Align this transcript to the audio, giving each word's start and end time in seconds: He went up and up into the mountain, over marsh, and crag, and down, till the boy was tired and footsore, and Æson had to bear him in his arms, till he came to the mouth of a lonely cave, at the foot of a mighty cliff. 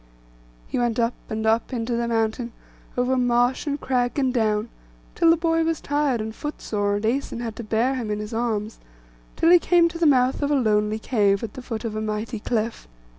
He 0.67 0.79
went 0.79 0.97
up 0.97 1.13
and 1.29 1.45
up 1.45 1.71
into 1.71 1.95
the 1.95 2.07
mountain, 2.07 2.53
over 2.97 3.15
marsh, 3.17 3.67
and 3.67 3.79
crag, 3.79 4.17
and 4.17 4.33
down, 4.33 4.69
till 5.13 5.29
the 5.29 5.37
boy 5.37 5.63
was 5.63 5.79
tired 5.79 6.19
and 6.19 6.33
footsore, 6.33 6.95
and 6.95 7.05
Æson 7.05 7.39
had 7.41 7.55
to 7.57 7.63
bear 7.63 7.93
him 7.93 8.09
in 8.09 8.17
his 8.17 8.33
arms, 8.33 8.79
till 9.35 9.51
he 9.51 9.59
came 9.59 9.87
to 9.89 9.99
the 9.99 10.07
mouth 10.07 10.41
of 10.41 10.49
a 10.49 10.55
lonely 10.55 10.97
cave, 10.97 11.43
at 11.43 11.53
the 11.53 11.61
foot 11.61 11.85
of 11.85 11.95
a 11.95 12.01
mighty 12.01 12.39
cliff. 12.39 12.87